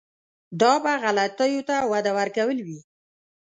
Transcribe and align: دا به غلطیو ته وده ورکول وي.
دا 0.61 0.71
به 0.83 0.91
غلطیو 1.03 1.61
ته 1.69 1.75
وده 1.91 2.11
ورکول 2.17 2.57
وي. 2.65 2.79